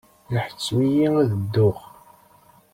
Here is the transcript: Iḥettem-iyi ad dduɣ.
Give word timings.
Iḥettem-iyi 0.35 1.07
ad 1.21 1.29
dduɣ. 1.43 1.77